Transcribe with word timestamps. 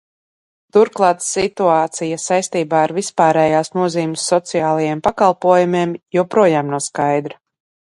Turklāt 0.77 1.21
situācija 1.25 2.17
saistībā 2.23 2.81
ar 2.87 2.95
vispārējas 2.99 3.71
nozīmes 3.79 4.27
sociālajiem 4.35 5.07
pakalpojumiem 5.11 5.99
joprojām 6.21 6.77
nav 6.77 6.89
skaidra. 6.93 7.43